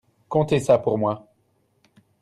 Contez 0.27 0.59
ça 0.59 0.79
pour 0.79 0.97
moi. 0.97 1.27